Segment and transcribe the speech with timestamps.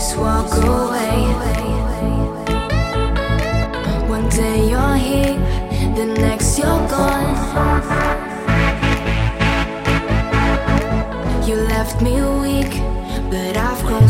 [0.00, 1.16] just walk away.
[4.08, 5.34] One day you're here,
[5.94, 7.36] the next you're gone.
[11.46, 12.72] You left me weak,
[13.30, 14.09] but I've grown.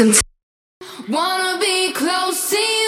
[0.00, 0.22] Sometimes
[1.10, 2.79] wanna be close to you.